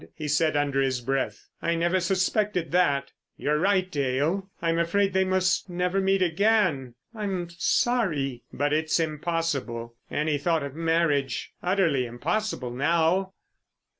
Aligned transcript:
he 0.15 0.27
said 0.27 0.57
under 0.57 0.81
his 0.81 0.99
breath. 0.99 1.49
"I 1.61 1.75
never 1.75 1.99
suspected 1.99 2.71
that! 2.71 3.11
You're 3.37 3.59
right, 3.59 3.91
Dale, 3.91 4.49
I'm 4.59 4.79
afraid 4.79 5.13
they 5.13 5.23
must 5.23 5.69
never 5.69 6.01
meet 6.01 6.23
again. 6.23 6.95
I'm 7.13 7.49
sorry—but 7.51 8.73
it's 8.73 8.99
impossible. 8.99 9.95
Any 10.09 10.39
thought 10.39 10.63
of 10.63 10.73
marriage. 10.73 11.53
Utterly 11.61 12.07
impossible 12.07 12.71
now!" 12.71 13.33